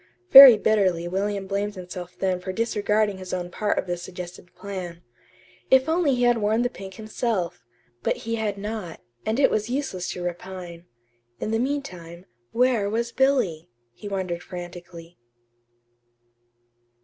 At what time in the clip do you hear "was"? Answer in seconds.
9.51-9.69, 12.89-13.11